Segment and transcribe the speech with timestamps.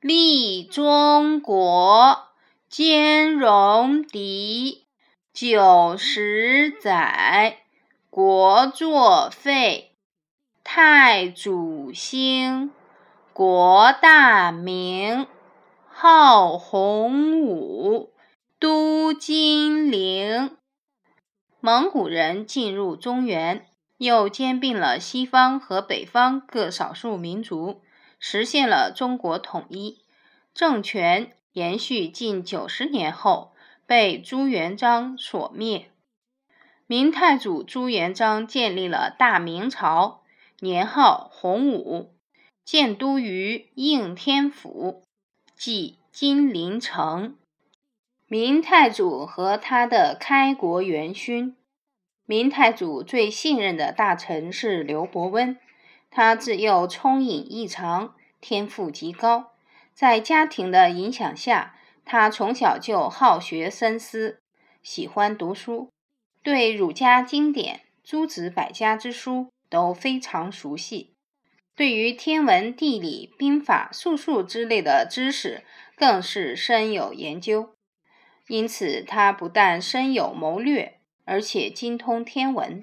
[0.00, 2.28] 立中国，
[2.68, 4.86] 兼容狄，
[5.32, 7.62] 九十载，
[8.08, 9.96] 国作废。
[10.62, 12.70] 太祖兴，
[13.32, 15.26] 国大明，
[15.88, 18.12] 号洪武，
[18.60, 20.56] 都金陵。
[21.58, 27.80] 蒙古人进入中原，又兼并了西方和北方各少数民族，
[28.18, 30.02] 实现了中国统一。
[30.54, 33.52] 政权延续近九十年后，
[33.86, 35.90] 被朱元璋所灭。
[36.86, 40.22] 明太祖朱元璋建立了大明朝。
[40.60, 42.12] 年号洪武，
[42.64, 45.04] 建都于应天府，
[45.56, 47.36] 即金陵城。
[48.26, 51.56] 明太祖和他的开国元勋，
[52.26, 55.56] 明太祖最信任的大臣是刘伯温。
[56.10, 59.52] 他自幼聪颖异常，天赋极高。
[59.94, 64.40] 在家庭的影响下，他从小就好学深思，
[64.82, 65.90] 喜欢读书，
[66.42, 69.48] 对儒家经典、诸子百家之书。
[69.70, 71.12] 都非常熟悉，
[71.76, 75.62] 对于天文、地理、兵法、术数之类的知识，
[75.94, 77.74] 更是深有研究。
[78.46, 82.82] 因此，他不但深有谋略，而且精通天文。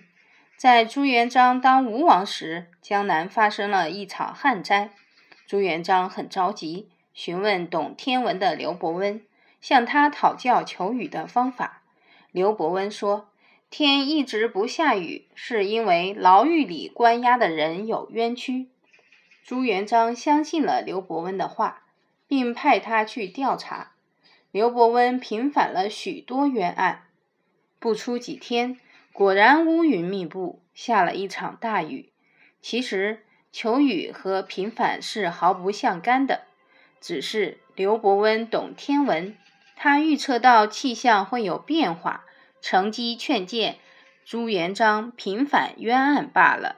[0.57, 4.91] 在朱元璋当吴王时，江南发生了一场旱灾，
[5.45, 9.21] 朱元璋很着急，询问懂天文的刘伯温，
[9.61, 11.81] 向他讨教求雨的方法。
[12.31, 13.29] 刘伯温说。
[13.71, 18.69] 天一直不下雨，是因为牢狱里关押的人有冤屈。
[19.43, 21.81] 朱元璋相信了刘伯温的话，
[22.25, 23.91] 并派他去调查。
[24.51, 27.05] 刘伯温平反了许多冤案。
[27.77, 28.79] 不出几天，
[29.15, 32.11] 果然乌云密布，下了一场大雨。
[32.61, 36.41] 其实求雨和平反是毫不相干的，
[36.99, 39.37] 只是刘伯温懂天文，
[39.77, 42.25] 他预测到气象会有变化。
[42.59, 43.77] 乘机劝谏
[44.25, 46.75] 朱元璋平反冤案罢了。